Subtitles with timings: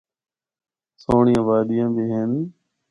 [1.03, 2.31] سہنڑیاں وادیاں بھی ہن۔